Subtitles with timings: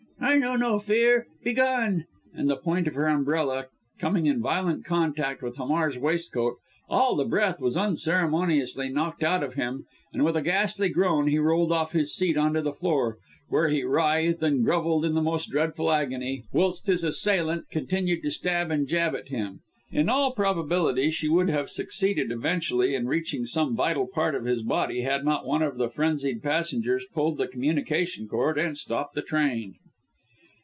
[0.23, 1.25] "I know no fear!
[1.43, 3.65] Begone!" And the point of her umbrella
[3.97, 9.55] coming in violent contact with Hamar's waistcoat, all the breath was unceremoniously knocked out of
[9.55, 13.17] him; and with a ghastly groan he rolled off his seat on to the floor,
[13.49, 18.29] where he writhed and grovelled in the most dreadful agony, whilst his assailant continued to
[18.29, 19.61] stab and jab at him.
[19.91, 24.61] In all probability, she would have succeeded, eventually, in reaching some vital part of his
[24.61, 29.23] body, had not one of the frenzied passengers pulled the communication cord and stopped the
[29.23, 29.73] train!